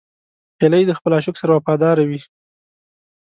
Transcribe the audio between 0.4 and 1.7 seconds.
هیلۍ د خپل عاشق سره